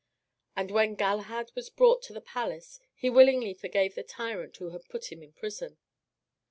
And 0.55 0.71
when 0.71 0.95
Galahad 0.95 1.51
was 1.53 1.69
brought 1.69 2.01
to 2.05 2.11
the 2.13 2.21
palace, 2.21 2.79
he 2.95 3.07
willingly 3.07 3.53
forgave 3.53 3.93
the 3.93 4.01
tyrant 4.01 4.57
who 4.57 4.69
had 4.71 4.89
put 4.89 5.11
him 5.11 5.21
in 5.21 5.31
prison. 5.31 5.77